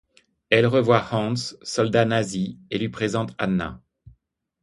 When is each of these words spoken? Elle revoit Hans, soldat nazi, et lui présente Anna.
Elle 0.49 0.65
revoit 0.65 1.09
Hans, 1.13 1.53
soldat 1.61 2.05
nazi, 2.05 2.57
et 2.71 2.79
lui 2.79 2.89
présente 2.89 3.35
Anna. 3.37 3.83